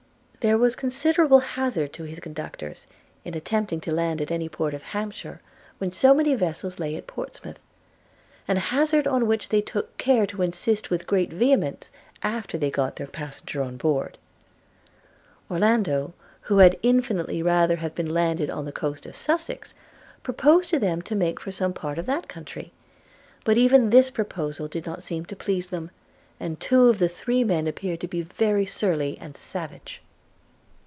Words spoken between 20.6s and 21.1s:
to them